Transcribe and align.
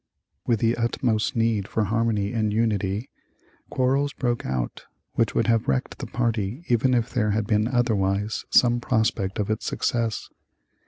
With 0.47 0.61
the 0.61 0.75
utmost 0.77 1.35
need 1.35 1.67
for 1.67 1.83
harmony 1.83 2.33
and 2.33 2.51
unity, 2.51 3.11
quarrels 3.69 4.13
broke 4.13 4.47
out 4.47 4.85
which 5.13 5.35
would 5.35 5.45
have 5.45 5.67
wrecked 5.67 5.99
the 5.99 6.07
party 6.07 6.63
even 6.69 6.95
if 6.95 7.11
there 7.13 7.29
had 7.29 7.45
been 7.45 7.67
otherwise 7.67 8.43
some 8.49 8.79
prospect 8.79 9.37
of 9.37 9.51
its 9.51 9.67
success. 9.67 10.27